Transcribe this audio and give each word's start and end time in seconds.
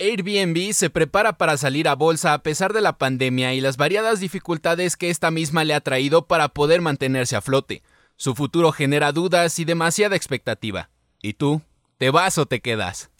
Airbnb 0.00 0.72
se 0.72 0.88
prepara 0.88 1.34
para 1.34 1.58
salir 1.58 1.86
a 1.86 1.94
bolsa 1.94 2.32
a 2.32 2.42
pesar 2.42 2.72
de 2.72 2.80
la 2.80 2.96
pandemia 2.96 3.52
y 3.52 3.60
las 3.60 3.76
variadas 3.76 4.18
dificultades 4.18 4.96
que 4.96 5.10
esta 5.10 5.30
misma 5.30 5.62
le 5.62 5.74
ha 5.74 5.82
traído 5.82 6.26
para 6.26 6.48
poder 6.48 6.80
mantenerse 6.80 7.36
a 7.36 7.42
flote. 7.42 7.82
Su 8.16 8.34
futuro 8.34 8.72
genera 8.72 9.12
dudas 9.12 9.58
y 9.58 9.66
demasiada 9.66 10.16
expectativa. 10.16 10.88
¿Y 11.20 11.34
tú? 11.34 11.60
¿Te 11.98 12.08
vas 12.08 12.38
o 12.38 12.46
te 12.46 12.60
quedas? 12.60 13.10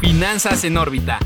Finanzas 0.00 0.64
en 0.64 0.78
órbita. 0.78 1.18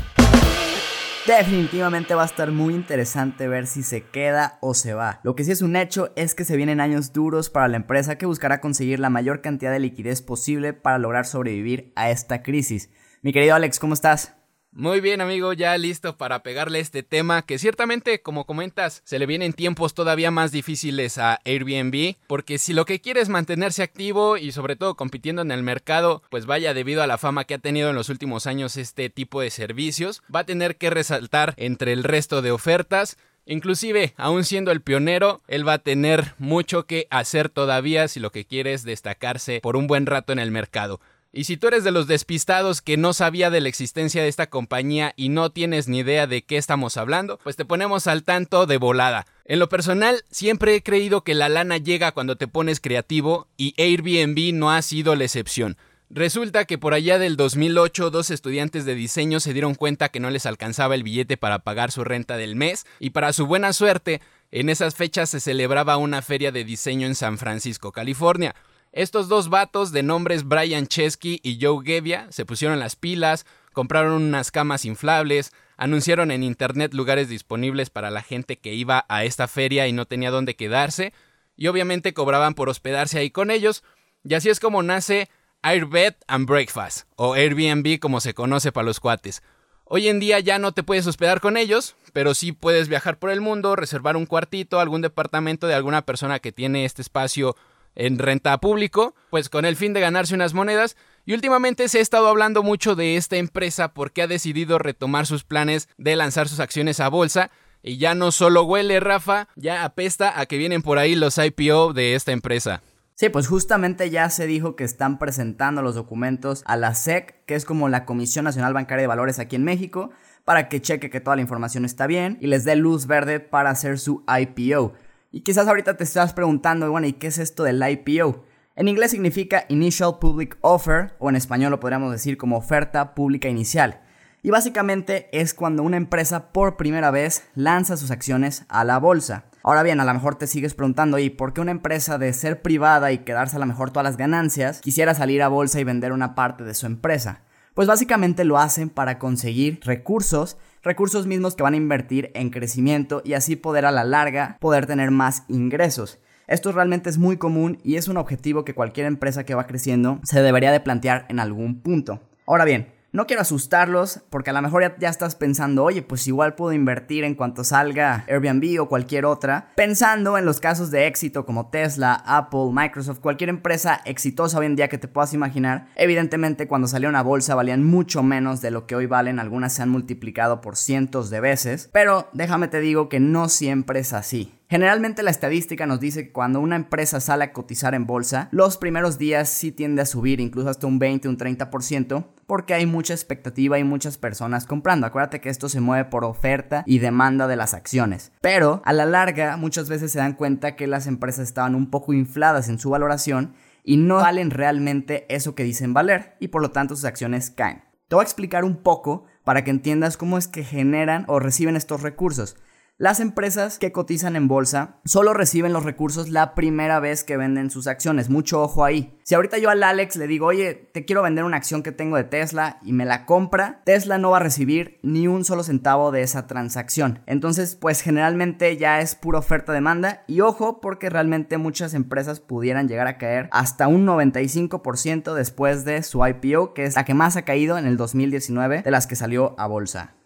Definitivamente 1.25 2.13
va 2.13 2.23
a 2.23 2.25
estar 2.25 2.51
muy 2.51 2.73
interesante 2.73 3.47
ver 3.47 3.67
si 3.67 3.83
se 3.83 4.03
queda 4.03 4.57
o 4.59 4.73
se 4.73 4.93
va. 4.93 5.21
Lo 5.23 5.33
que 5.37 5.45
sí 5.45 5.51
es 5.51 5.61
un 5.61 5.77
hecho 5.77 6.11
es 6.17 6.35
que 6.35 6.43
se 6.43 6.57
vienen 6.57 6.81
años 6.81 7.13
duros 7.13 7.49
para 7.49 7.69
la 7.69 7.77
empresa 7.77 8.17
que 8.17 8.25
buscará 8.25 8.59
conseguir 8.59 8.99
la 8.99 9.09
mayor 9.09 9.41
cantidad 9.41 9.71
de 9.71 9.79
liquidez 9.79 10.21
posible 10.21 10.73
para 10.73 10.97
lograr 10.97 11.25
sobrevivir 11.25 11.93
a 11.95 12.09
esta 12.09 12.43
crisis. 12.43 12.89
Mi 13.23 13.33
querido 13.33 13.53
Alex, 13.53 13.77
¿cómo 13.77 13.93
estás? 13.93 14.33
Muy 14.71 14.99
bien 14.99 15.21
amigo, 15.21 15.53
ya 15.53 15.77
listo 15.77 16.17
para 16.17 16.41
pegarle 16.41 16.79
este 16.79 17.03
tema 17.03 17.43
que 17.43 17.59
ciertamente, 17.59 18.23
como 18.23 18.47
comentas, 18.47 19.03
se 19.05 19.19
le 19.19 19.27
vienen 19.27 19.53
tiempos 19.53 19.93
todavía 19.93 20.31
más 20.31 20.51
difíciles 20.51 21.19
a 21.19 21.39
Airbnb, 21.45 22.15
porque 22.25 22.57
si 22.57 22.73
lo 22.73 22.85
que 22.85 22.99
quiere 22.99 23.21
es 23.21 23.29
mantenerse 23.29 23.83
activo 23.83 24.37
y 24.37 24.51
sobre 24.53 24.75
todo 24.75 24.95
compitiendo 24.95 25.43
en 25.43 25.51
el 25.51 25.61
mercado, 25.61 26.23
pues 26.31 26.47
vaya 26.47 26.73
debido 26.73 27.03
a 27.03 27.07
la 27.07 27.19
fama 27.19 27.43
que 27.43 27.53
ha 27.53 27.59
tenido 27.59 27.91
en 27.91 27.95
los 27.95 28.09
últimos 28.09 28.47
años 28.47 28.75
este 28.75 29.11
tipo 29.11 29.41
de 29.41 29.51
servicios, 29.51 30.23
va 30.33 30.39
a 30.39 30.45
tener 30.45 30.77
que 30.77 30.89
resaltar 30.89 31.53
entre 31.57 31.93
el 31.93 32.03
resto 32.03 32.41
de 32.41 32.51
ofertas, 32.51 33.17
Inclusive, 33.45 34.13
aún 34.17 34.43
siendo 34.45 34.71
el 34.71 34.81
pionero, 34.81 35.41
él 35.47 35.67
va 35.67 35.73
a 35.73 35.79
tener 35.79 36.35
mucho 36.37 36.85
que 36.85 37.07
hacer 37.09 37.49
todavía 37.49 38.07
si 38.07 38.19
lo 38.19 38.31
que 38.31 38.45
quiere 38.45 38.71
es 38.73 38.83
destacarse 38.83 39.61
por 39.61 39.75
un 39.75 39.87
buen 39.87 40.05
rato 40.05 40.31
en 40.31 40.37
el 40.37 40.51
mercado. 40.51 41.01
Y 41.33 41.45
si 41.45 41.55
tú 41.55 41.67
eres 41.67 41.85
de 41.85 41.91
los 41.91 42.07
despistados 42.07 42.81
que 42.81 42.97
no 42.97 43.13
sabía 43.13 43.49
de 43.49 43.61
la 43.61 43.69
existencia 43.69 44.21
de 44.21 44.27
esta 44.27 44.49
compañía 44.49 45.13
y 45.15 45.29
no 45.29 45.49
tienes 45.49 45.87
ni 45.87 45.99
idea 45.99 46.27
de 46.27 46.43
qué 46.43 46.57
estamos 46.57 46.97
hablando, 46.97 47.39
pues 47.41 47.55
te 47.55 47.63
ponemos 47.63 48.07
al 48.07 48.23
tanto 48.23 48.65
de 48.65 48.75
volada. 48.75 49.25
En 49.45 49.59
lo 49.59 49.69
personal, 49.69 50.25
siempre 50.29 50.75
he 50.75 50.83
creído 50.83 51.23
que 51.23 51.33
la 51.33 51.47
lana 51.47 51.77
llega 51.77 52.11
cuando 52.11 52.35
te 52.35 52.49
pones 52.49 52.81
creativo 52.81 53.47
y 53.55 53.73
Airbnb 53.77 54.53
no 54.53 54.71
ha 54.71 54.81
sido 54.81 55.15
la 55.15 55.23
excepción. 55.23 55.77
Resulta 56.09 56.65
que 56.65 56.77
por 56.77 56.93
allá 56.93 57.17
del 57.17 57.37
2008 57.37 58.11
dos 58.11 58.29
estudiantes 58.29 58.83
de 58.83 58.95
diseño 58.95 59.39
se 59.39 59.53
dieron 59.53 59.75
cuenta 59.75 60.09
que 60.09 60.19
no 60.19 60.29
les 60.29 60.45
alcanzaba 60.45 60.95
el 60.95 61.03
billete 61.03 61.37
para 61.37 61.59
pagar 61.59 61.93
su 61.93 62.03
renta 62.03 62.35
del 62.35 62.57
mes 62.57 62.85
y 62.99 63.11
para 63.11 63.31
su 63.31 63.47
buena 63.47 63.71
suerte, 63.71 64.19
en 64.51 64.67
esas 64.67 64.95
fechas 64.95 65.29
se 65.29 65.39
celebraba 65.39 65.95
una 65.95 66.21
feria 66.21 66.51
de 66.51 66.65
diseño 66.65 67.07
en 67.07 67.15
San 67.15 67.37
Francisco, 67.37 67.93
California. 67.93 68.53
Estos 68.93 69.29
dos 69.29 69.49
vatos 69.49 69.93
de 69.93 70.03
nombres 70.03 70.43
Brian 70.43 70.85
Chesky 70.85 71.39
y 71.43 71.59
Joe 71.61 71.81
Gebbia 71.85 72.27
se 72.29 72.45
pusieron 72.45 72.77
las 72.77 72.97
pilas, 72.97 73.45
compraron 73.71 74.21
unas 74.21 74.51
camas 74.51 74.83
inflables, 74.83 75.53
anunciaron 75.77 76.29
en 76.29 76.43
internet 76.43 76.93
lugares 76.93 77.29
disponibles 77.29 77.89
para 77.89 78.11
la 78.11 78.21
gente 78.21 78.57
que 78.59 78.73
iba 78.73 79.05
a 79.07 79.23
esta 79.23 79.47
feria 79.47 79.87
y 79.87 79.93
no 79.93 80.07
tenía 80.07 80.29
dónde 80.29 80.57
quedarse, 80.57 81.13
y 81.55 81.67
obviamente 81.67 82.13
cobraban 82.13 82.53
por 82.53 82.67
hospedarse 82.67 83.17
ahí 83.17 83.31
con 83.31 83.49
ellos, 83.49 83.81
y 84.25 84.33
así 84.33 84.49
es 84.49 84.59
como 84.59 84.83
nace 84.83 85.29
Airbed 85.61 86.15
and 86.27 86.45
Breakfast, 86.45 87.07
o 87.15 87.33
Airbnb 87.35 87.97
como 87.97 88.19
se 88.19 88.33
conoce 88.33 88.73
para 88.73 88.85
los 88.85 88.99
cuates. 88.99 89.41
Hoy 89.85 90.09
en 90.09 90.19
día 90.19 90.41
ya 90.41 90.59
no 90.59 90.73
te 90.73 90.83
puedes 90.83 91.07
hospedar 91.07 91.39
con 91.39 91.55
ellos, 91.55 91.95
pero 92.11 92.33
sí 92.33 92.51
puedes 92.51 92.89
viajar 92.89 93.19
por 93.19 93.29
el 93.29 93.39
mundo, 93.39 93.77
reservar 93.77 94.17
un 94.17 94.25
cuartito, 94.25 94.81
algún 94.81 95.01
departamento 95.01 95.67
de 95.67 95.75
alguna 95.75 96.01
persona 96.05 96.39
que 96.39 96.51
tiene 96.51 96.83
este 96.83 97.01
espacio 97.01 97.55
en 97.95 98.19
renta 98.19 98.57
público, 98.59 99.15
pues 99.29 99.49
con 99.49 99.65
el 99.65 99.75
fin 99.75 99.93
de 99.93 99.99
ganarse 99.99 100.35
unas 100.35 100.53
monedas. 100.53 100.97
Y 101.25 101.33
últimamente 101.33 101.87
se 101.87 101.99
ha 101.99 102.01
estado 102.01 102.27
hablando 102.27 102.63
mucho 102.63 102.95
de 102.95 103.15
esta 103.15 103.37
empresa 103.37 103.93
porque 103.93 104.21
ha 104.21 104.27
decidido 104.27 104.79
retomar 104.79 105.25
sus 105.25 105.43
planes 105.43 105.87
de 105.97 106.15
lanzar 106.15 106.47
sus 106.47 106.59
acciones 106.59 106.99
a 106.99 107.09
bolsa. 107.09 107.51
Y 107.83 107.97
ya 107.97 108.15
no 108.15 108.31
solo 108.31 108.63
huele, 108.63 108.99
Rafa, 108.99 109.47
ya 109.55 109.83
apesta 109.83 110.39
a 110.39 110.45
que 110.45 110.57
vienen 110.57 110.81
por 110.81 110.97
ahí 110.97 111.15
los 111.15 111.37
IPO 111.37 111.93
de 111.93 112.15
esta 112.15 112.31
empresa. 112.31 112.81
Sí, 113.15 113.29
pues 113.29 113.47
justamente 113.47 114.09
ya 114.09 114.29
se 114.31 114.47
dijo 114.47 114.75
que 114.75 114.83
están 114.83 115.19
presentando 115.19 115.83
los 115.83 115.93
documentos 115.93 116.63
a 116.65 116.75
la 116.75 116.95
SEC, 116.95 117.45
que 117.45 117.53
es 117.53 117.65
como 117.65 117.87
la 117.87 118.05
Comisión 118.05 118.45
Nacional 118.45 118.73
Bancaria 118.73 119.01
de 119.03 119.07
Valores 119.07 119.37
aquí 119.37 119.55
en 119.55 119.63
México, 119.63 120.09
para 120.43 120.69
que 120.69 120.81
cheque 120.81 121.11
que 121.11 121.19
toda 121.19 121.35
la 121.35 121.43
información 121.43 121.85
está 121.85 122.07
bien 122.07 122.39
y 122.41 122.47
les 122.47 122.63
dé 122.63 122.75
luz 122.75 123.05
verde 123.05 123.39
para 123.39 123.69
hacer 123.69 123.99
su 123.99 124.23
IPO. 124.27 124.93
Y 125.33 125.41
quizás 125.41 125.65
ahorita 125.65 125.95
te 125.95 126.03
estás 126.03 126.33
preguntando, 126.33 126.91
bueno, 126.91 127.07
¿y 127.07 127.13
qué 127.13 127.27
es 127.27 127.37
esto 127.37 127.63
del 127.63 127.81
IPO? 127.81 128.43
En 128.75 128.89
inglés 128.89 129.11
significa 129.11 129.63
Initial 129.69 130.19
Public 130.19 130.57
Offer, 130.59 131.13
o 131.19 131.29
en 131.29 131.37
español 131.37 131.71
lo 131.71 131.79
podríamos 131.79 132.11
decir 132.11 132.37
como 132.37 132.57
oferta 132.57 133.15
pública 133.15 133.47
inicial. 133.47 134.01
Y 134.43 134.49
básicamente 134.49 135.29
es 135.31 135.53
cuando 135.53 135.83
una 135.83 135.95
empresa 135.95 136.51
por 136.51 136.75
primera 136.75 137.11
vez 137.11 137.47
lanza 137.55 137.95
sus 137.95 138.11
acciones 138.11 138.65
a 138.67 138.83
la 138.83 138.97
bolsa. 138.97 139.45
Ahora 139.63 139.83
bien, 139.83 140.01
a 140.01 140.05
lo 140.05 140.13
mejor 140.13 140.35
te 140.35 140.47
sigues 140.47 140.73
preguntando, 140.73 141.17
¿y 141.17 141.29
por 141.29 141.53
qué 141.53 141.61
una 141.61 141.71
empresa 141.71 142.17
de 142.17 142.33
ser 142.33 142.61
privada 142.61 143.13
y 143.13 143.19
quedarse 143.19 143.55
a 143.55 143.59
lo 143.59 143.67
mejor 143.67 143.91
todas 143.91 144.03
las 144.03 144.17
ganancias 144.17 144.81
quisiera 144.81 145.13
salir 145.13 145.43
a 145.43 145.47
bolsa 145.47 145.79
y 145.79 145.85
vender 145.85 146.11
una 146.11 146.35
parte 146.35 146.65
de 146.65 146.73
su 146.73 146.87
empresa? 146.87 147.43
Pues 147.73 147.87
básicamente 147.87 148.43
lo 148.43 148.57
hacen 148.57 148.89
para 148.89 149.17
conseguir 149.17 149.79
recursos 149.83 150.57
recursos 150.83 151.27
mismos 151.27 151.55
que 151.55 151.63
van 151.63 151.73
a 151.73 151.77
invertir 151.77 152.31
en 152.33 152.49
crecimiento 152.49 153.21
y 153.23 153.33
así 153.33 153.55
poder 153.55 153.85
a 153.85 153.91
la 153.91 154.03
larga 154.03 154.57
poder 154.59 154.85
tener 154.85 155.11
más 155.11 155.43
ingresos. 155.47 156.19
Esto 156.47 156.71
realmente 156.71 157.09
es 157.09 157.17
muy 157.17 157.37
común 157.37 157.77
y 157.83 157.95
es 157.95 158.07
un 158.07 158.17
objetivo 158.17 158.65
que 158.65 158.73
cualquier 158.73 159.05
empresa 159.05 159.45
que 159.45 159.55
va 159.55 159.67
creciendo 159.67 160.19
se 160.23 160.41
debería 160.41 160.71
de 160.71 160.79
plantear 160.79 161.25
en 161.29 161.39
algún 161.39 161.81
punto. 161.81 162.19
Ahora 162.45 162.65
bien, 162.65 162.91
no 163.13 163.27
quiero 163.27 163.41
asustarlos 163.41 164.21
porque 164.29 164.51
a 164.51 164.53
lo 164.53 164.61
mejor 164.61 164.95
ya, 164.97 165.09
estás 165.09 165.35
pensando, 165.35 165.83
oye, 165.83 166.01
pues 166.01 166.27
igual 166.27 166.55
puedo 166.55 166.71
invertir 166.71 167.23
en 167.23 167.35
cuanto 167.35 167.63
salga 167.63 168.23
Airbnb 168.27 168.81
o 168.81 168.87
cualquier 168.87 169.25
otra. 169.25 169.71
Pensando 169.75 170.37
en 170.37 170.45
los 170.45 170.61
casos 170.61 170.91
de 170.91 171.07
éxito 171.07 171.45
como 171.45 171.69
Tesla, 171.69 172.23
Apple, 172.25 172.69
Microsoft, 172.71 173.19
cualquier 173.19 173.49
empresa 173.49 174.01
exitosa 174.05 174.59
hoy 174.59 174.65
en 174.65 174.75
día 174.75 174.87
que 174.87 174.97
te 174.97 175.09
puedas 175.09 175.33
imaginar. 175.33 175.87
Evidentemente 175.95 176.67
cuando 176.67 176.87
salieron 176.87 177.15
a 177.15 177.21
bolsa 177.21 177.55
valían 177.55 177.83
mucho 177.83 178.23
menos 178.23 178.61
de 178.61 178.71
lo 178.71 178.87
que 178.87 178.95
hoy 178.95 179.07
valen, 179.07 179.39
algunas 179.39 179.73
se 179.73 179.81
han 179.81 179.89
multiplicado 179.89 180.61
por 180.61 180.77
cientos 180.77 181.29
de 181.29 181.41
veces. 181.41 181.89
Pero 181.91 182.29
déjame 182.31 182.69
te 182.69 182.79
digo 182.79 183.09
que 183.09 183.19
no 183.19 183.49
siempre 183.49 183.99
es 183.99 184.13
así. 184.13 184.60
Generalmente 184.71 185.21
la 185.21 185.31
estadística 185.31 185.85
nos 185.85 185.99
dice 185.99 186.27
que 186.27 186.31
cuando 186.31 186.61
una 186.61 186.77
empresa 186.77 187.19
sale 187.19 187.43
a 187.43 187.51
cotizar 187.51 187.93
en 187.93 188.07
bolsa, 188.07 188.47
los 188.51 188.77
primeros 188.77 189.17
días 189.17 189.49
sí 189.49 189.73
tiende 189.73 190.01
a 190.01 190.05
subir 190.05 190.39
incluso 190.39 190.69
hasta 190.69 190.87
un 190.87 190.97
20, 190.97 191.27
un 191.27 191.37
30%, 191.37 192.27
porque 192.47 192.73
hay 192.73 192.85
mucha 192.85 193.13
expectativa 193.13 193.79
y 193.79 193.83
muchas 193.83 194.17
personas 194.17 194.65
comprando. 194.65 195.05
Acuérdate 195.05 195.41
que 195.41 195.49
esto 195.49 195.67
se 195.67 195.81
mueve 195.81 196.05
por 196.05 196.23
oferta 196.23 196.85
y 196.87 196.99
demanda 196.99 197.47
de 197.47 197.57
las 197.57 197.73
acciones. 197.73 198.31
Pero 198.39 198.81
a 198.85 198.93
la 198.93 199.05
larga 199.05 199.57
muchas 199.57 199.89
veces 199.89 200.13
se 200.13 200.19
dan 200.19 200.35
cuenta 200.35 200.77
que 200.77 200.87
las 200.87 201.05
empresas 201.05 201.49
estaban 201.49 201.75
un 201.75 201.89
poco 201.89 202.13
infladas 202.13 202.69
en 202.69 202.79
su 202.79 202.91
valoración 202.91 203.55
y 203.83 203.97
no 203.97 204.19
valen 204.19 204.51
realmente 204.51 205.25
eso 205.27 205.53
que 205.53 205.65
dicen 205.65 205.93
valer 205.93 206.37
y 206.39 206.47
por 206.47 206.61
lo 206.61 206.71
tanto 206.71 206.95
sus 206.95 207.03
acciones 207.03 207.49
caen. 207.49 207.83
Te 208.07 208.15
voy 208.15 208.23
a 208.23 208.25
explicar 208.25 208.63
un 208.63 208.77
poco 208.77 209.25
para 209.43 209.65
que 209.65 209.71
entiendas 209.71 210.15
cómo 210.15 210.37
es 210.37 210.47
que 210.47 210.63
generan 210.63 211.25
o 211.27 211.39
reciben 211.39 211.75
estos 211.75 212.03
recursos. 212.03 212.55
Las 213.01 213.19
empresas 213.19 213.79
que 213.79 213.91
cotizan 213.91 214.35
en 214.35 214.47
bolsa 214.47 214.99
solo 215.05 215.33
reciben 215.33 215.73
los 215.73 215.85
recursos 215.85 216.29
la 216.29 216.53
primera 216.53 216.99
vez 216.99 217.23
que 217.23 217.35
venden 217.35 217.71
sus 217.71 217.87
acciones. 217.87 218.29
Mucho 218.29 218.61
ojo 218.61 218.85
ahí. 218.85 219.17
Si 219.23 219.33
ahorita 219.33 219.57
yo 219.57 219.71
al 219.71 219.81
Alex 219.81 220.17
le 220.17 220.27
digo, 220.27 220.45
oye, 220.45 220.75
te 220.75 221.03
quiero 221.03 221.23
vender 221.23 221.43
una 221.43 221.57
acción 221.57 221.81
que 221.81 221.91
tengo 221.91 222.15
de 222.15 222.25
Tesla 222.25 222.77
y 222.83 222.93
me 222.93 223.05
la 223.05 223.25
compra, 223.25 223.81
Tesla 223.85 224.19
no 224.19 224.29
va 224.29 224.37
a 224.37 224.41
recibir 224.41 224.99
ni 225.01 225.27
un 225.27 225.45
solo 225.45 225.63
centavo 225.63 226.11
de 226.11 226.21
esa 226.21 226.45
transacción. 226.45 227.23
Entonces, 227.25 227.75
pues 227.75 228.01
generalmente 228.01 228.77
ya 228.77 229.01
es 229.01 229.15
pura 229.15 229.39
oferta-demanda 229.39 230.23
y 230.27 230.41
ojo 230.41 230.79
porque 230.79 231.09
realmente 231.09 231.57
muchas 231.57 231.95
empresas 231.95 232.39
pudieran 232.39 232.87
llegar 232.87 233.07
a 233.07 233.17
caer 233.17 233.49
hasta 233.51 233.87
un 233.87 234.05
95% 234.05 235.33
después 235.33 235.85
de 235.85 236.03
su 236.03 236.23
IPO, 236.23 236.75
que 236.75 236.83
es 236.83 236.95
la 236.95 237.03
que 237.03 237.15
más 237.15 237.35
ha 237.35 237.45
caído 237.45 237.79
en 237.79 237.87
el 237.87 237.97
2019 237.97 238.83
de 238.83 238.91
las 238.91 239.07
que 239.07 239.15
salió 239.15 239.55
a 239.57 239.65
bolsa. 239.65 240.20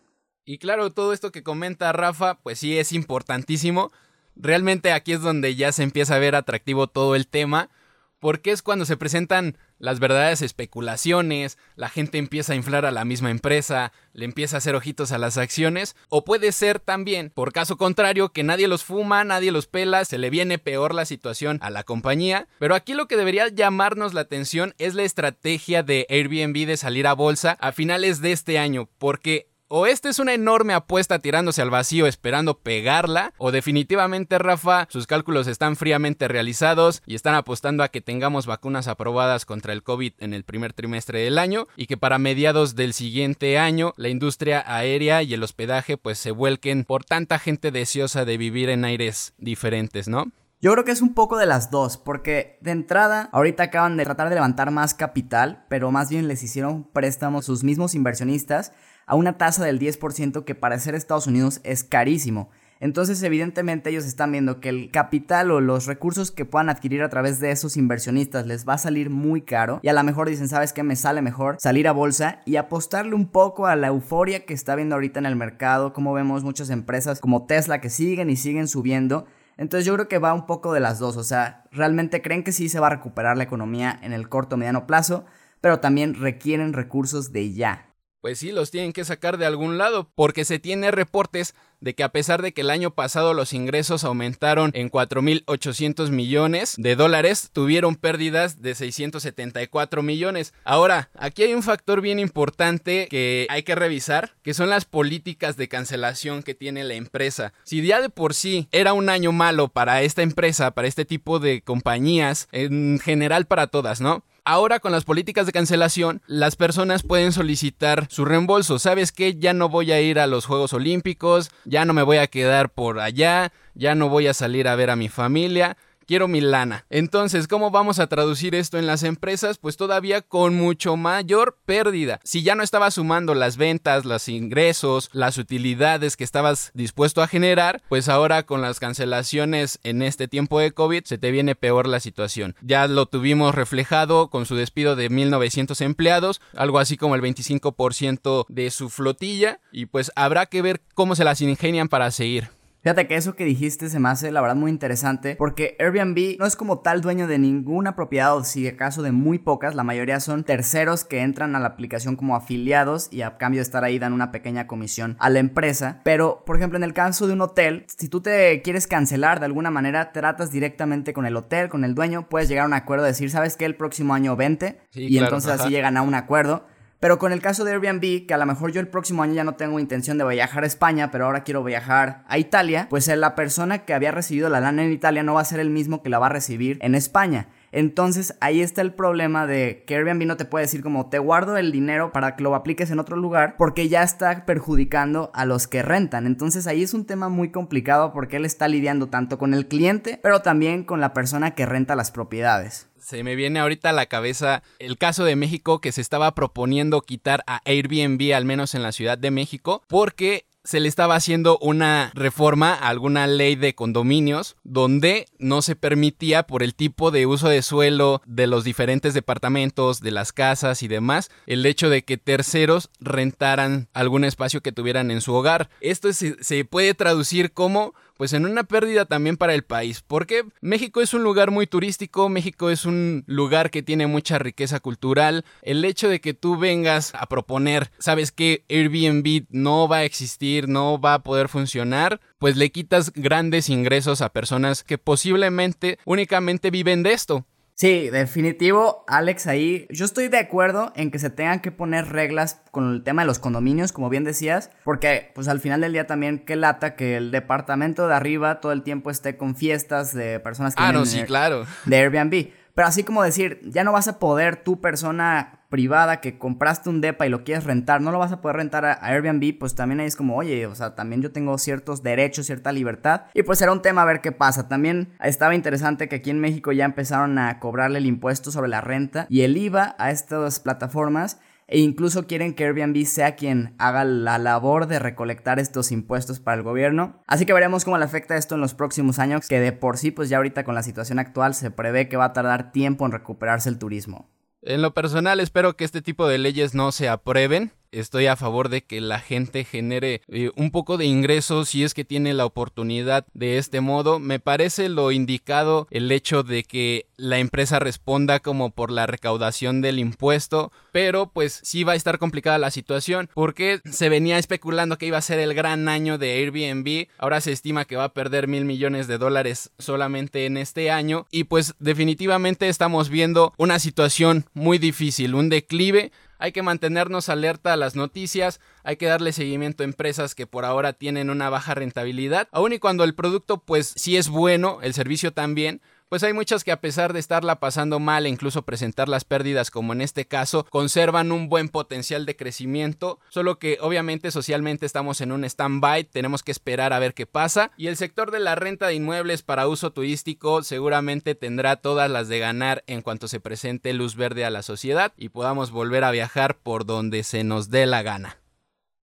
Y 0.45 0.59
claro, 0.59 0.91
todo 0.91 1.11
esto 1.11 1.31
que 1.31 1.41
comenta 1.41 1.91
Rafa, 1.91 2.35
pues 2.35 2.59
sí 2.59 2.77
es 2.77 2.93
importantísimo. 2.93 3.91
Realmente 4.35 4.91
aquí 4.91 5.13
es 5.13 5.21
donde 5.21 5.55
ya 5.55 5.71
se 5.71 5.81
empieza 5.81 6.15
a 6.15 6.19
ver 6.19 6.35
atractivo 6.35 6.85
todo 6.85 7.15
el 7.15 7.27
tema, 7.27 7.71
porque 8.19 8.51
es 8.51 8.61
cuando 8.61 8.85
se 8.85 8.95
presentan 8.95 9.57
las 9.79 9.99
verdaderas 9.99 10.41
especulaciones, 10.41 11.57
la 11.75 11.89
gente 11.89 12.17
empieza 12.17 12.53
a 12.53 12.55
inflar 12.55 12.85
a 12.85 12.91
la 12.91 13.05
misma 13.05 13.31
empresa, 13.31 13.91
le 14.13 14.25
empieza 14.25 14.55
a 14.55 14.59
hacer 14.59 14.75
ojitos 14.75 15.11
a 15.11 15.17
las 15.17 15.37
acciones, 15.37 15.95
o 16.09 16.23
puede 16.23 16.51
ser 16.51 16.79
también, 16.79 17.29
por 17.29 17.51
caso 17.51 17.75
contrario, 17.75 18.31
que 18.31 18.43
nadie 18.43 18.67
los 18.67 18.83
fuma, 18.83 19.23
nadie 19.23 19.51
los 19.51 19.67
pela, 19.67 20.05
se 20.05 20.17
le 20.17 20.29
viene 20.29 20.59
peor 20.59 20.93
la 20.93 21.05
situación 21.05 21.59
a 21.61 21.69
la 21.69 21.83
compañía, 21.83 22.47
pero 22.59 22.75
aquí 22.75 22.93
lo 22.93 23.07
que 23.07 23.17
debería 23.17 23.47
llamarnos 23.49 24.13
la 24.13 24.21
atención 24.21 24.75
es 24.77 24.93
la 24.93 25.03
estrategia 25.03 25.83
de 25.83 26.05
Airbnb 26.09 26.65
de 26.65 26.77
salir 26.77 27.07
a 27.07 27.13
bolsa 27.13 27.57
a 27.59 27.71
finales 27.71 28.21
de 28.21 28.31
este 28.31 28.59
año, 28.59 28.89
porque 28.97 29.49
o 29.67 29.87
esta 29.87 30.09
es 30.09 30.19
una 30.19 30.33
enorme 30.33 30.73
apuesta 30.73 31.19
tirándose 31.19 31.61
al 31.61 31.69
vacío 31.69 32.07
esperando 32.07 32.59
pegarla, 32.59 33.33
o 33.37 33.51
definitivamente 33.51 34.37
Rafa, 34.37 34.87
sus 34.89 35.07
cálculos 35.07 35.47
están 35.47 35.75
fríamente 35.75 36.27
realizados 36.27 37.01
y 37.05 37.15
están 37.15 37.35
apostando 37.35 37.83
a 37.83 37.89
que 37.89 38.01
tengamos 38.01 38.45
vacunas 38.45 38.87
aprobadas 38.87 39.45
contra 39.45 39.73
el 39.73 39.83
COVID 39.83 40.13
en 40.19 40.33
el 40.33 40.43
primer 40.43 40.73
trimestre 40.73 41.19
del 41.19 41.37
año 41.37 41.67
y 41.75 41.87
que 41.87 41.97
para 41.97 42.19
mediados 42.19 42.75
del 42.75 42.93
siguiente 42.93 43.57
año 43.57 43.93
la 43.97 44.09
industria 44.09 44.63
aérea 44.65 45.23
y 45.23 45.33
el 45.33 45.43
hospedaje 45.43 45.97
pues 45.97 46.19
se 46.19 46.31
vuelquen 46.31 46.83
por 46.83 47.03
tanta 47.03 47.39
gente 47.39 47.71
deseosa 47.71 48.25
de 48.25 48.37
vivir 48.37 48.69
en 48.69 48.85
aires 48.85 49.33
diferentes, 49.37 50.07
¿no? 50.07 50.31
Yo 50.61 50.71
creo 50.71 50.85
que 50.85 50.91
es 50.91 51.01
un 51.01 51.13
poco 51.13 51.37
de 51.37 51.45
las 51.45 51.69
dos, 51.69 51.97
porque 51.97 52.57
de 52.61 52.71
entrada, 52.71 53.29
ahorita 53.33 53.63
acaban 53.63 53.97
de 53.97 54.05
tratar 54.05 54.29
de 54.29 54.35
levantar 54.35 54.71
más 54.71 54.95
capital, 54.95 55.65
pero 55.69 55.91
más 55.91 56.09
bien 56.09 56.27
les 56.27 56.41
hicieron 56.41 56.85
préstamos 56.85 57.45
sus 57.45 57.63
mismos 57.63 57.93
inversionistas 57.93 58.71
a 59.05 59.15
una 59.15 59.37
tasa 59.37 59.63
del 59.65 59.79
10% 59.79 60.43
que 60.43 60.55
para 60.55 60.79
ser 60.79 60.95
Estados 60.95 61.27
Unidos 61.27 61.61
es 61.63 61.83
carísimo. 61.83 62.49
Entonces, 62.81 63.23
evidentemente, 63.23 63.89
ellos 63.89 64.05
están 64.05 64.33
viendo 64.33 64.59
que 64.59 64.69
el 64.69 64.91
capital 64.91 65.49
o 65.51 65.61
los 65.61 65.85
recursos 65.85 66.31
que 66.31 66.43
puedan 66.43 66.69
adquirir 66.69 67.03
a 67.03 67.09
través 67.09 67.39
de 67.39 67.51
esos 67.51 67.77
inversionistas 67.77 68.45
les 68.45 68.67
va 68.67 68.73
a 68.73 68.77
salir 68.77 69.09
muy 69.09 69.41
caro. 69.41 69.79
Y 69.81 69.87
a 69.87 69.93
lo 69.93 70.03
mejor 70.03 70.27
dicen, 70.27 70.49
¿sabes 70.49 70.73
qué? 70.73 70.83
Me 70.83 70.97
sale 70.97 71.21
mejor 71.21 71.55
salir 71.59 71.87
a 71.87 71.93
bolsa 71.93 72.41
y 72.45 72.57
apostarle 72.57 73.15
un 73.15 73.27
poco 73.27 73.65
a 73.65 73.77
la 73.77 73.87
euforia 73.87 74.45
que 74.45 74.53
está 74.53 74.75
viendo 74.75 74.95
ahorita 74.95 75.19
en 75.19 75.25
el 75.25 75.37
mercado. 75.37 75.93
Como 75.93 76.13
vemos 76.13 76.43
muchas 76.43 76.69
empresas 76.69 77.21
como 77.21 77.45
Tesla 77.45 77.79
que 77.79 77.89
siguen 77.89 78.29
y 78.29 78.35
siguen 78.35 78.67
subiendo. 78.67 79.25
Entonces 79.57 79.85
yo 79.85 79.93
creo 79.93 80.09
que 80.09 80.19
va 80.19 80.33
un 80.33 80.45
poco 80.45 80.73
de 80.73 80.81
las 80.81 80.99
dos, 80.99 81.15
o 81.15 81.23
sea, 81.23 81.63
realmente 81.71 82.21
creen 82.21 82.43
que 82.43 82.51
sí 82.51 82.67
se 82.67 82.81
va 82.81 82.87
a 82.87 82.89
recuperar 82.89 83.37
la 83.37 83.45
economía 83.45 83.97
en 84.03 84.11
el 84.11 84.27
corto 84.27 84.57
mediano 84.57 84.85
plazo, 84.85 85.23
pero 85.61 85.79
también 85.79 86.13
requieren 86.13 86.73
recursos 86.73 87.31
de 87.31 87.53
ya 87.53 87.94
pues 88.25 88.39
sí, 88.39 88.51
los 88.51 88.71
tienen 88.71 88.91
que 88.91 89.05
sacar 89.05 89.37
de 89.37 89.45
algún 89.45 89.77
lado, 89.77 90.09
porque 90.15 90.45
se 90.45 90.57
tiene 90.57 90.89
reportes 90.89 91.53
de 91.79 91.93
que 91.93 92.01
a 92.01 92.09
pesar 92.09 92.41
de 92.41 92.53
que 92.53 92.61
el 92.61 92.71
año 92.71 92.89
pasado 92.89 93.35
los 93.35 93.53
ingresos 93.53 94.03
aumentaron 94.03 94.71
en 94.73 94.89
4.800 94.89 96.09
millones 96.09 96.73
de 96.75 96.95
dólares, 96.95 97.51
tuvieron 97.53 97.95
pérdidas 97.95 98.63
de 98.63 98.73
674 98.73 100.01
millones. 100.01 100.55
Ahora, 100.63 101.11
aquí 101.13 101.43
hay 101.43 101.53
un 101.53 101.61
factor 101.61 102.01
bien 102.01 102.17
importante 102.17 103.07
que 103.11 103.45
hay 103.51 103.61
que 103.61 103.75
revisar, 103.75 104.33
que 104.41 104.55
son 104.55 104.71
las 104.71 104.85
políticas 104.85 105.55
de 105.55 105.67
cancelación 105.67 106.41
que 106.41 106.55
tiene 106.55 106.83
la 106.83 106.95
empresa. 106.95 107.53
Si 107.63 107.85
ya 107.85 108.01
de 108.01 108.09
por 108.09 108.33
sí 108.33 108.67
era 108.71 108.93
un 108.93 109.09
año 109.09 109.33
malo 109.33 109.67
para 109.67 110.01
esta 110.01 110.23
empresa, 110.23 110.71
para 110.71 110.87
este 110.87 111.05
tipo 111.05 111.37
de 111.37 111.61
compañías, 111.61 112.47
en 112.51 112.97
general 112.97 113.45
para 113.45 113.67
todas, 113.67 114.01
¿no? 114.01 114.23
Ahora 114.47 114.79
con 114.79 114.91
las 114.91 115.05
políticas 115.05 115.47
de 115.47 115.51
cancelación, 115.51 116.21
las 116.27 116.55
personas 116.55 117.01
pueden 117.01 117.31
solicitar 117.31 118.05
su 118.11 118.25
reembolso. 118.25 118.77
¿Sabes 118.77 119.11
qué? 119.11 119.39
Ya 119.39 119.53
no 119.53 119.69
voy 119.69 119.91
a 119.91 119.99
ir 120.01 120.19
a 120.19 120.27
los 120.27 120.45
Juegos 120.45 120.71
Olímpicos, 120.71 121.49
ya 121.63 121.83
no 121.83 121.93
me 121.93 122.03
voy 122.03 122.17
a 122.17 122.27
quedar 122.27 122.69
por 122.69 122.99
allá, 122.99 123.51
ya 123.73 123.95
no 123.95 124.07
voy 124.07 124.27
a 124.27 124.35
salir 124.35 124.67
a 124.67 124.75
ver 124.75 124.91
a 124.91 124.95
mi 124.95 125.09
familia 125.09 125.77
quiero 126.05 126.27
mi 126.27 126.41
lana. 126.41 126.85
Entonces, 126.89 127.47
¿cómo 127.47 127.71
vamos 127.71 127.99
a 127.99 128.07
traducir 128.07 128.55
esto 128.55 128.77
en 128.77 128.87
las 128.87 129.03
empresas? 129.03 129.57
Pues 129.57 129.77
todavía 129.77 130.21
con 130.21 130.55
mucho 130.55 130.95
mayor 130.97 131.57
pérdida. 131.65 132.19
Si 132.23 132.43
ya 132.43 132.55
no 132.55 132.63
estabas 132.63 132.95
sumando 132.95 133.35
las 133.35 133.57
ventas, 133.57 134.05
los 134.05 134.29
ingresos, 134.29 135.09
las 135.13 135.37
utilidades 135.37 136.17
que 136.17 136.23
estabas 136.23 136.71
dispuesto 136.73 137.21
a 137.21 137.27
generar, 137.27 137.81
pues 137.89 138.09
ahora 138.09 138.43
con 138.43 138.61
las 138.61 138.79
cancelaciones 138.79 139.79
en 139.83 140.01
este 140.01 140.27
tiempo 140.27 140.59
de 140.59 140.71
COVID 140.71 141.03
se 141.03 141.17
te 141.17 141.31
viene 141.31 141.55
peor 141.55 141.87
la 141.87 141.99
situación. 141.99 142.55
Ya 142.61 142.87
lo 142.87 143.05
tuvimos 143.05 143.55
reflejado 143.55 144.29
con 144.29 144.45
su 144.45 144.55
despido 144.55 144.95
de 144.95 145.09
1900 145.09 145.81
empleados, 145.81 146.41
algo 146.55 146.79
así 146.79 146.97
como 146.97 147.15
el 147.15 147.21
25% 147.21 148.45
de 148.49 148.71
su 148.71 148.89
flotilla 148.89 149.59
y 149.71 149.87
pues 149.87 150.11
habrá 150.15 150.45
que 150.45 150.61
ver 150.61 150.81
cómo 150.93 151.15
se 151.15 151.23
las 151.23 151.41
ingenian 151.41 151.89
para 151.89 152.11
seguir. 152.11 152.49
Fíjate 152.85 153.07
que 153.07 153.15
eso 153.15 153.35
que 153.35 153.45
dijiste 153.45 153.89
se 153.89 153.99
me 153.99 154.09
hace 154.09 154.31
la 154.31 154.41
verdad 154.41 154.55
muy 154.55 154.69
interesante 154.69 155.35
porque 155.37 155.75
Airbnb 155.79 156.37
no 156.37 156.45
es 156.45 156.55
como 156.55 156.81
tal 156.81 157.01
dueño 157.01 157.25
de 157.25 157.39
ninguna 157.39 157.95
propiedad 157.95 158.37
o 158.37 158.43
si 158.43 158.67
acaso 158.67 159.01
de 159.01 159.11
muy 159.11 159.39
pocas, 159.39 159.73
la 159.73 159.83
mayoría 159.83 160.19
son 160.19 160.43
terceros 160.43 161.03
que 161.03 161.21
entran 161.21 161.55
a 161.55 161.59
la 161.59 161.65
aplicación 161.69 162.15
como 162.15 162.35
afiliados 162.35 163.07
y 163.11 163.23
a 163.23 163.37
cambio 163.37 163.57
de 163.57 163.63
estar 163.63 163.83
ahí 163.83 163.97
dan 163.97 164.13
una 164.13 164.31
pequeña 164.31 164.67
comisión 164.67 165.17
a 165.19 165.31
la 165.31 165.39
empresa. 165.39 166.01
Pero, 166.03 166.43
por 166.45 166.57
ejemplo, 166.57 166.77
en 166.77 166.83
el 166.83 166.93
caso 166.93 167.25
de 167.25 167.33
un 167.33 167.41
hotel, 167.41 167.87
si 167.87 168.07
tú 168.07 168.21
te 168.21 168.61
quieres 168.61 168.85
cancelar 168.85 169.39
de 169.39 169.47
alguna 169.47 169.71
manera, 169.71 170.11
tratas 170.11 170.51
directamente 170.51 171.11
con 171.11 171.25
el 171.25 171.35
hotel, 171.37 171.69
con 171.69 171.85
el 171.85 171.95
dueño, 171.95 172.29
puedes 172.29 172.49
llegar 172.49 172.65
a 172.65 172.67
un 172.67 172.75
acuerdo 172.75 173.05
de 173.05 173.13
decir, 173.13 173.31
¿sabes 173.31 173.57
qué? 173.57 173.65
El 173.65 173.77
próximo 173.77 174.13
año 174.13 174.35
20 174.35 174.79
y 174.93 175.17
entonces 175.17 175.49
así 175.49 175.71
llegan 175.71 175.97
a 175.97 176.03
un 176.03 176.13
acuerdo. 176.13 176.67
Pero 177.05 177.19
con 177.19 177.31
el 177.31 177.39
caso 177.39 177.63
de 177.63 177.71
Airbnb, 177.71 178.25
que 178.25 178.33
a 178.33 178.37
lo 178.39 178.47
mejor 178.47 178.71
yo 178.71 178.81
el 178.81 178.87
próximo 178.87 179.21
año 179.21 179.35
ya 179.35 179.43
no 179.43 179.53
tengo 179.53 179.79
intención 179.79 180.17
de 180.17 180.25
viajar 180.25 180.63
a 180.63 180.65
España, 180.65 181.11
pero 181.11 181.25
ahora 181.25 181.43
quiero 181.43 181.63
viajar 181.63 182.23
a 182.27 182.39
Italia, 182.39 182.87
pues 182.89 183.07
eh, 183.07 183.15
la 183.15 183.35
persona 183.35 183.85
que 183.85 183.93
había 183.93 184.09
recibido 184.09 184.49
la 184.49 184.59
lana 184.59 184.83
en 184.83 184.91
Italia 184.91 185.21
no 185.21 185.35
va 185.35 185.41
a 185.41 185.45
ser 185.45 185.59
el 185.59 185.69
mismo 185.69 186.01
que 186.01 186.09
la 186.09 186.17
va 186.17 186.25
a 186.25 186.29
recibir 186.29 186.79
en 186.81 186.95
España. 186.95 187.47
Entonces 187.75 188.37
ahí 188.39 188.61
está 188.61 188.81
el 188.81 188.93
problema 188.93 189.45
de 189.45 189.83
que 189.85 189.95
Airbnb 189.95 190.25
no 190.25 190.37
te 190.37 190.45
puede 190.45 190.63
decir 190.63 190.81
como 190.81 191.09
te 191.09 191.19
guardo 191.19 191.57
el 191.57 191.73
dinero 191.73 192.13
para 192.13 192.37
que 192.37 192.43
lo 192.43 192.55
apliques 192.55 192.89
en 192.89 192.99
otro 192.99 193.17
lugar 193.17 193.55
porque 193.57 193.89
ya 193.89 194.01
está 194.01 194.45
perjudicando 194.45 195.29
a 195.33 195.43
los 195.43 195.67
que 195.67 195.81
rentan. 195.81 196.25
Entonces 196.25 196.67
ahí 196.67 196.83
es 196.83 196.93
un 196.93 197.05
tema 197.05 197.27
muy 197.27 197.51
complicado 197.51 198.13
porque 198.13 198.37
él 198.37 198.45
está 198.45 198.69
lidiando 198.69 199.07
tanto 199.07 199.37
con 199.37 199.53
el 199.53 199.67
cliente 199.67 200.21
pero 200.23 200.41
también 200.41 200.85
con 200.85 201.01
la 201.01 201.13
persona 201.13 201.51
que 201.51 201.65
renta 201.65 201.97
las 201.97 202.11
propiedades 202.11 202.87
se 202.97 203.23
me 203.23 203.35
viene 203.35 203.59
ahorita 203.59 203.91
a 203.91 203.93
la 203.93 204.07
cabeza 204.07 204.63
el 204.79 204.97
caso 204.97 205.25
de 205.25 205.35
México 205.35 205.79
que 205.79 205.91
se 205.91 206.01
estaba 206.01 206.33
proponiendo 206.33 207.01
quitar 207.01 207.43
a 207.45 207.61
Airbnb, 207.65 208.33
al 208.33 208.45
menos 208.45 208.73
en 208.73 208.81
la 208.81 208.91
Ciudad 208.91 209.15
de 209.15 209.29
México, 209.29 209.83
porque 209.87 210.47
se 210.65 210.79
le 210.79 210.89
estaba 210.89 211.15
haciendo 211.15 211.57
una 211.61 212.11
reforma 212.13 212.73
a 212.73 212.89
alguna 212.89 213.27
ley 213.27 213.55
de 213.55 213.75
condominios 213.75 214.57
donde 214.63 215.27
no 215.37 215.61
se 215.61 215.75
permitía 215.75 216.43
por 216.43 216.63
el 216.63 216.75
tipo 216.75 217.11
de 217.11 217.25
uso 217.25 217.47
de 217.47 217.61
suelo 217.61 218.21
de 218.25 218.47
los 218.47 218.63
diferentes 218.63 219.13
departamentos, 219.13 220.01
de 220.01 220.11
las 220.11 220.33
casas 220.33 220.83
y 220.83 220.87
demás, 220.87 221.29
el 221.45 221.65
hecho 221.65 221.89
de 221.89 222.03
que 222.03 222.17
terceros 222.17 222.89
rentaran 222.99 223.87
algún 223.93 224.23
espacio 224.23 224.61
que 224.61 224.71
tuvieran 224.71 225.11
en 225.11 225.21
su 225.21 225.33
hogar. 225.33 225.69
Esto 225.79 226.11
se, 226.13 226.43
se 226.43 226.65
puede 226.65 226.93
traducir 226.93 227.53
como 227.53 227.93
pues 228.17 228.33
en 228.33 228.45
una 228.45 228.63
pérdida 228.63 229.05
también 229.05 229.37
para 229.37 229.53
el 229.53 229.63
país, 229.63 230.03
porque 230.05 230.45
México 230.61 231.01
es 231.01 231.13
un 231.13 231.23
lugar 231.23 231.51
muy 231.51 231.67
turístico, 231.67 232.29
México 232.29 232.69
es 232.69 232.85
un 232.85 233.23
lugar 233.27 233.71
que 233.71 233.83
tiene 233.83 234.07
mucha 234.07 234.39
riqueza 234.39 234.79
cultural, 234.79 235.45
el 235.61 235.83
hecho 235.85 236.09
de 236.09 236.21
que 236.21 236.33
tú 236.33 236.57
vengas 236.57 237.13
a 237.15 237.27
proponer, 237.27 237.91
sabes 237.99 238.31
que 238.31 238.65
Airbnb 238.69 239.45
no 239.49 239.87
va 239.87 239.97
a 239.97 240.03
existir, 240.03 240.67
no 240.67 240.99
va 240.99 241.15
a 241.15 241.23
poder 241.23 241.49
funcionar, 241.49 242.21
pues 242.39 242.55
le 242.55 242.71
quitas 242.71 243.11
grandes 243.13 243.69
ingresos 243.69 244.21
a 244.21 244.29
personas 244.29 244.83
que 244.83 244.97
posiblemente 244.97 245.99
únicamente 246.05 246.71
viven 246.71 247.03
de 247.03 247.13
esto. 247.13 247.45
Sí, 247.77 248.09
definitivo, 248.09 249.03
Alex, 249.05 249.47
ahí 249.47 249.85
yo 249.89 250.05
estoy 250.05 250.29
de 250.29 250.37
acuerdo 250.37 250.93
en 250.95 251.11
que 251.11 251.19
se 251.19 251.29
tengan 251.29 251.59
que 251.59 251.73
poner 251.73 252.07
reglas 252.07 252.61
con 252.71 252.89
el 252.93 253.03
tema 253.03 253.23
de 253.23 253.27
los 253.27 253.37
condominios, 253.37 253.91
como 253.91 254.09
bien 254.09 254.23
decías, 254.23 254.71
porque 254.85 255.31
pues 255.35 255.49
al 255.49 255.59
final 255.59 255.81
del 255.81 255.91
día 255.91 256.07
también 256.07 256.39
qué 256.39 256.55
lata 256.55 256.95
que 256.95 257.17
el 257.17 257.31
departamento 257.31 258.07
de 258.07 258.15
arriba 258.15 258.61
todo 258.61 258.71
el 258.71 258.81
tiempo 258.81 259.11
esté 259.11 259.35
con 259.35 259.57
fiestas 259.57 260.13
de 260.13 260.39
personas 260.39 260.73
que 260.73 260.83
ah, 260.83 260.93
no, 260.93 261.05
sí, 261.05 261.23
claro. 261.23 261.65
de 261.85 261.97
Airbnb. 261.97 262.47
Pero 262.75 262.87
así 262.87 263.03
como 263.03 263.23
decir, 263.23 263.59
ya 263.65 263.83
no 263.83 263.91
vas 263.91 264.07
a 264.07 264.19
poder 264.19 264.55
tu 264.55 264.79
persona 264.79 265.64
privada 265.75 266.21
que 266.21 266.37
compraste 266.37 266.89
un 266.89 267.01
depa 267.01 267.27
y 267.27 267.29
lo 267.29 267.43
quieres 267.43 267.65
rentar, 267.65 267.99
no 267.99 268.09
lo 268.09 268.17
vas 268.17 268.31
a 268.31 268.39
poder 268.39 268.55
rentar 268.55 268.85
a, 268.85 268.93
Airbnb, 269.01 269.59
pues 269.59 269.75
también 269.75 269.99
ahí 269.99 270.07
es 270.07 270.15
como, 270.15 270.37
oye, 270.37 270.65
o 270.67 270.73
sea, 270.73 270.95
también 270.95 271.21
yo 271.21 271.33
tengo 271.33 271.57
ciertos 271.57 272.01
derechos, 272.01 272.45
cierta 272.45 272.71
libertad. 272.71 273.23
Y 273.33 273.43
pues 273.43 273.59
será 273.59 273.73
un 273.73 273.81
tema 273.81 274.03
a 274.03 274.05
ver 274.05 274.21
qué 274.21 274.31
pasa. 274.31 274.69
También 274.69 275.09
estaba 275.21 275.53
interesante 275.53 276.07
que 276.07 276.15
aquí 276.15 276.29
en 276.29 276.39
México 276.39 276.71
ya 276.71 276.85
empezaron 276.85 277.37
a 277.39 277.59
cobrarle 277.59 277.97
el 277.97 278.05
impuesto 278.05 278.51
sobre 278.51 278.69
la 278.69 278.79
renta 278.79 279.27
y 279.29 279.41
el 279.41 279.57
IVA 279.57 279.97
a 279.99 280.11
estas 280.11 280.61
plataformas 280.61 281.41
e 281.67 281.79
incluso 281.79 282.25
quieren 282.25 282.53
que 282.53 282.63
Airbnb 282.63 283.05
sea 283.05 283.35
quien 283.35 283.75
haga 283.77 284.05
la 284.05 284.37
labor 284.37 284.87
de 284.87 284.99
recolectar 284.99 285.59
estos 285.59 285.91
impuestos 285.91 286.39
para 286.39 286.55
el 286.55 286.63
gobierno. 286.63 287.21
Así 287.27 287.45
que 287.45 287.51
veremos 287.51 287.83
cómo 287.83 287.97
le 287.97 288.05
afecta 288.05 288.37
esto 288.37 288.55
en 288.55 288.61
los 288.61 288.75
próximos 288.75 289.19
años, 289.19 289.45
que 289.45 289.59
de 289.59 289.73
por 289.73 289.97
sí 289.97 290.11
pues 290.11 290.29
ya 290.29 290.37
ahorita 290.37 290.63
con 290.63 290.73
la 290.73 290.83
situación 290.83 291.19
actual 291.19 291.53
se 291.53 291.69
prevé 291.69 292.07
que 292.07 292.15
va 292.15 292.25
a 292.25 292.33
tardar 292.33 292.71
tiempo 292.71 293.05
en 293.05 293.11
recuperarse 293.11 293.67
el 293.67 293.77
turismo. 293.77 294.29
En 294.65 294.81
lo 294.81 294.95
personal 294.95 295.39
espero 295.39 295.77
que 295.77 295.85
este 295.85 296.01
tipo 296.01 296.27
de 296.27 296.39
leyes 296.39 296.73
no 296.73 296.91
se 296.91 297.07
aprueben. 297.07 297.71
Estoy 297.95 298.27
a 298.27 298.35
favor 298.35 298.67
de 298.67 298.83
que 298.83 298.99
la 298.99 299.21
gente 299.21 299.63
genere 299.63 300.21
eh, 300.27 300.51
un 300.57 300.69
poco 300.69 300.97
de 300.97 301.05
ingresos 301.05 301.69
si 301.69 301.85
es 301.85 301.93
que 301.93 302.03
tiene 302.03 302.33
la 302.33 302.45
oportunidad 302.45 303.25
de 303.33 303.57
este 303.57 303.79
modo. 303.79 304.19
Me 304.19 304.39
parece 304.39 304.89
lo 304.89 305.13
indicado 305.13 305.87
el 305.91 306.11
hecho 306.11 306.43
de 306.43 306.63
que 306.63 307.05
la 307.15 307.39
empresa 307.39 307.79
responda 307.79 308.41
como 308.41 308.71
por 308.71 308.91
la 308.91 309.07
recaudación 309.07 309.79
del 309.79 309.99
impuesto, 309.99 310.73
pero 310.91 311.31
pues 311.31 311.61
sí 311.63 311.85
va 311.85 311.93
a 311.93 311.95
estar 311.95 312.19
complicada 312.19 312.57
la 312.57 312.69
situación 312.69 313.29
porque 313.33 313.79
se 313.89 314.09
venía 314.09 314.39
especulando 314.39 314.97
que 314.97 315.05
iba 315.05 315.17
a 315.17 315.21
ser 315.21 315.39
el 315.39 315.53
gran 315.53 315.87
año 315.87 316.17
de 316.17 316.33
Airbnb, 316.33 317.07
ahora 317.17 317.39
se 317.39 317.53
estima 317.53 317.85
que 317.85 317.95
va 317.95 318.03
a 318.03 318.13
perder 318.13 318.49
mil 318.49 318.65
millones 318.65 319.07
de 319.07 319.17
dólares 319.17 319.71
solamente 319.79 320.45
en 320.45 320.57
este 320.57 320.91
año 320.91 321.27
y 321.31 321.45
pues 321.45 321.75
definitivamente 321.79 322.67
estamos 322.67 323.07
viendo 323.07 323.53
una 323.57 323.79
situación 323.79 324.47
muy 324.53 324.79
difícil, 324.79 325.33
un 325.33 325.47
declive 325.47 326.11
hay 326.37 326.51
que 326.51 326.61
mantenernos 326.61 327.29
alerta 327.29 327.73
a 327.73 327.77
las 327.77 327.95
noticias, 327.95 328.59
hay 328.83 328.97
que 328.97 329.07
darle 329.07 329.31
seguimiento 329.31 329.83
a 329.83 329.85
empresas 329.85 330.35
que 330.35 330.47
por 330.47 330.65
ahora 330.65 330.93
tienen 330.93 331.29
una 331.29 331.49
baja 331.49 331.73
rentabilidad, 331.73 332.47
aun 332.51 332.73
y 332.73 332.79
cuando 332.79 333.03
el 333.03 333.15
producto 333.15 333.59
pues 333.59 333.93
sí 333.95 334.17
es 334.17 334.29
bueno, 334.29 334.79
el 334.81 334.93
servicio 334.93 335.33
también, 335.33 335.81
pues 336.09 336.23
hay 336.23 336.33
muchas 336.33 336.63
que 336.63 336.71
a 336.71 336.81
pesar 336.81 337.13
de 337.13 337.19
estarla 337.19 337.59
pasando 337.59 337.99
mal 337.99 338.25
e 338.25 338.29
incluso 338.29 338.63
presentar 338.63 339.09
las 339.09 339.25
pérdidas 339.25 339.71
como 339.71 339.93
en 339.93 340.01
este 340.01 340.25
caso, 340.25 340.65
conservan 340.69 341.31
un 341.31 341.49
buen 341.49 341.69
potencial 341.69 342.25
de 342.25 342.35
crecimiento, 342.35 343.19
solo 343.29 343.59
que 343.59 343.77
obviamente 343.81 344.31
socialmente 344.31 344.85
estamos 344.85 345.21
en 345.21 345.31
un 345.31 345.43
stand-by, 345.43 346.05
tenemos 346.05 346.43
que 346.43 346.51
esperar 346.51 346.93
a 346.93 346.99
ver 346.99 347.13
qué 347.13 347.25
pasa 347.25 347.71
y 347.77 347.87
el 347.87 347.97
sector 347.97 348.31
de 348.31 348.39
la 348.39 348.55
renta 348.55 348.87
de 348.87 348.95
inmuebles 348.95 349.41
para 349.41 349.67
uso 349.67 349.91
turístico 349.91 350.63
seguramente 350.63 351.35
tendrá 351.35 351.77
todas 351.77 352.09
las 352.09 352.27
de 352.27 352.39
ganar 352.39 352.83
en 352.87 353.01
cuanto 353.01 353.27
se 353.27 353.39
presente 353.39 353.93
luz 353.93 354.15
verde 354.15 354.45
a 354.45 354.49
la 354.49 354.61
sociedad 354.61 355.13
y 355.17 355.29
podamos 355.29 355.71
volver 355.71 356.03
a 356.03 356.11
viajar 356.11 356.57
por 356.57 356.85
donde 356.85 357.23
se 357.23 357.43
nos 357.43 357.69
dé 357.69 357.85
la 357.85 358.03
gana. 358.03 358.37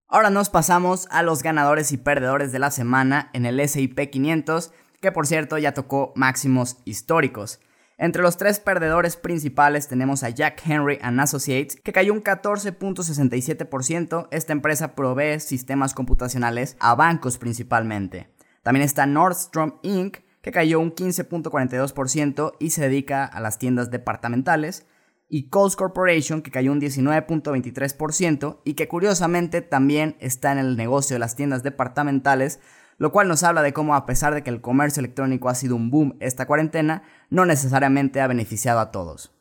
Ahora 0.08 0.28
nos 0.28 0.50
pasamos 0.50 1.06
a 1.10 1.22
los 1.22 1.42
ganadores 1.42 1.90
y 1.90 1.96
perdedores 1.96 2.52
de 2.52 2.58
la 2.58 2.70
semana 2.70 3.30
en 3.32 3.46
el 3.46 3.66
SIP 3.66 3.98
500 4.10 4.70
que 5.02 5.12
por 5.12 5.26
cierto 5.26 5.58
ya 5.58 5.74
tocó 5.74 6.14
máximos 6.16 6.78
históricos. 6.86 7.60
Entre 7.98 8.22
los 8.22 8.38
tres 8.38 8.60
perdedores 8.60 9.16
principales 9.16 9.88
tenemos 9.88 10.22
a 10.22 10.30
Jack 10.30 10.62
Henry 10.64 10.98
and 11.02 11.20
Associates, 11.20 11.76
que 11.76 11.92
cayó 11.92 12.14
un 12.14 12.22
14.67%. 12.22 14.28
Esta 14.30 14.52
empresa 14.52 14.94
provee 14.94 15.40
sistemas 15.40 15.92
computacionales 15.92 16.76
a 16.80 16.94
bancos 16.94 17.36
principalmente. 17.36 18.32
También 18.62 18.84
está 18.84 19.04
Nordstrom 19.06 19.74
Inc., 19.82 20.20
que 20.40 20.52
cayó 20.52 20.80
un 20.80 20.94
15.42% 20.94 22.54
y 22.58 22.70
se 22.70 22.80
dedica 22.82 23.24
a 23.24 23.40
las 23.40 23.58
tiendas 23.58 23.90
departamentales. 23.90 24.86
Y 25.28 25.48
Coles 25.48 25.76
Corporation, 25.76 26.42
que 26.42 26.50
cayó 26.50 26.72
un 26.72 26.80
19.23% 26.80 28.60
y 28.64 28.74
que 28.74 28.88
curiosamente 28.88 29.62
también 29.62 30.16
está 30.20 30.52
en 30.52 30.58
el 30.58 30.76
negocio 30.76 31.14
de 31.14 31.20
las 31.20 31.36
tiendas 31.36 31.62
departamentales, 31.62 32.60
lo 33.02 33.10
cual 33.10 33.26
nos 33.26 33.42
habla 33.42 33.62
de 33.62 33.72
cómo 33.72 33.96
a 33.96 34.06
pesar 34.06 34.32
de 34.32 34.44
que 34.44 34.50
el 34.50 34.60
comercio 34.60 35.00
electrónico 35.00 35.48
ha 35.48 35.56
sido 35.56 35.74
un 35.74 35.90
boom 35.90 36.16
esta 36.20 36.46
cuarentena, 36.46 37.02
no 37.30 37.44
necesariamente 37.44 38.20
ha 38.20 38.28
beneficiado 38.28 38.78
a 38.78 38.92
todos. 38.92 39.32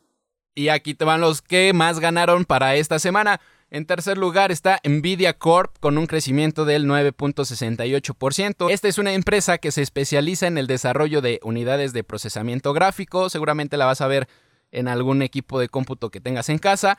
Y 0.56 0.66
aquí 0.66 0.94
te 0.94 1.04
van 1.04 1.20
los 1.20 1.42
que 1.42 1.72
más 1.72 2.00
ganaron 2.00 2.44
para 2.44 2.74
esta 2.74 2.98
semana. 2.98 3.40
En 3.70 3.86
tercer 3.86 4.18
lugar 4.18 4.50
está 4.50 4.80
Nvidia 4.82 5.38
Corp 5.38 5.78
con 5.78 5.96
un 5.96 6.08
crecimiento 6.08 6.64
del 6.64 6.88
9.68%. 6.88 8.68
Esta 8.68 8.88
es 8.88 8.98
una 8.98 9.12
empresa 9.12 9.58
que 9.58 9.70
se 9.70 9.82
especializa 9.82 10.48
en 10.48 10.58
el 10.58 10.66
desarrollo 10.66 11.20
de 11.20 11.38
unidades 11.44 11.92
de 11.92 12.02
procesamiento 12.02 12.72
gráfico. 12.72 13.30
Seguramente 13.30 13.76
la 13.76 13.86
vas 13.86 14.00
a 14.00 14.08
ver 14.08 14.26
en 14.72 14.88
algún 14.88 15.22
equipo 15.22 15.60
de 15.60 15.68
cómputo 15.68 16.10
que 16.10 16.20
tengas 16.20 16.48
en 16.48 16.58
casa. 16.58 16.98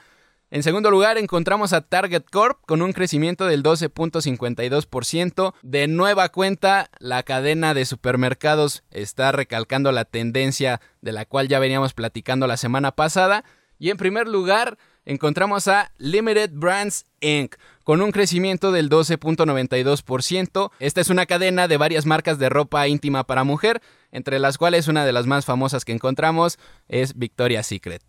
En 0.53 0.62
segundo 0.62 0.91
lugar 0.91 1.17
encontramos 1.17 1.74
a 1.74 1.81
Target 1.81 2.25
Corp 2.31 2.60
con 2.67 2.83
un 2.83 2.93
crecimiento 2.93 3.48
del 3.48 3.63
12.52%. 3.63 5.55
De 5.63 5.88
nueva 5.88 6.29
cuenta, 6.29 6.91
la 7.00 7.24
cadena 7.24 7.74
de 7.74 7.86
supermercados 7.86 8.83
está 8.91 9.31
recalcando 9.31 9.91
la 9.91 10.05
tendencia 10.05 10.79
de 11.01 11.12
la 11.12 11.25
cual 11.25 11.48
ya 11.48 11.57
veníamos 11.57 11.95
platicando 11.95 12.45
la 12.45 12.57
semana 12.57 12.91
pasada. 12.91 13.43
Y 13.79 13.89
en 13.89 13.98
primer 13.98 14.27
lugar, 14.27 14.77
encontramos 15.05 15.67
a 15.67 15.91
Limited 15.98 16.51
Brands 16.53 17.05
Inc. 17.19 17.55
con 17.83 18.03
un 18.03 18.12
crecimiento 18.12 18.72
del 18.72 18.91
12.92%. 18.91 20.69
Esta 20.77 21.01
es 21.01 21.10
una 21.10 21.25
cadena 21.25 21.67
de 21.67 21.77
varias 21.77 22.05
marcas 22.05 22.38
de 22.38 22.50
ropa 22.50 22.88
íntima 22.88 23.24
para 23.24 23.43
mujer, 23.43 23.81
entre 24.12 24.38
las 24.38 24.60
cuales 24.60 24.88
una 24.88 25.03
de 25.03 25.13
las 25.13 25.25
más 25.25 25.45
famosas 25.45 25.83
que 25.83 25.93
encontramos 25.93 26.60
es 26.88 27.17
Victoria's 27.17 27.65
Secret. 27.65 28.03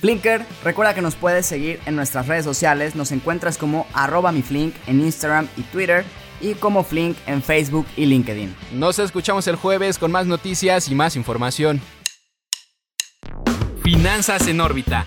Flinker, 0.00 0.46
recuerda 0.62 0.94
que 0.94 1.02
nos 1.02 1.16
puedes 1.16 1.46
seguir 1.46 1.80
en 1.86 1.96
nuestras 1.96 2.28
redes 2.28 2.44
sociales, 2.44 2.94
nos 2.94 3.12
encuentras 3.12 3.58
como 3.58 3.86
arroba 3.92 4.32
mi 4.32 4.42
Flink 4.42 4.74
en 4.86 5.00
Instagram 5.00 5.48
y 5.56 5.62
Twitter 5.62 6.04
y 6.40 6.54
como 6.54 6.84
Flink 6.84 7.16
en 7.26 7.42
Facebook 7.42 7.86
y 7.96 8.06
LinkedIn. 8.06 8.54
Nos 8.74 8.98
escuchamos 8.98 9.46
el 9.48 9.56
jueves 9.56 9.98
con 9.98 10.12
más 10.12 10.26
noticias 10.26 10.88
y 10.88 10.94
más 10.94 11.16
información. 11.16 11.80
Finanzas 13.82 14.46
en 14.46 14.60
órbita 14.60 15.06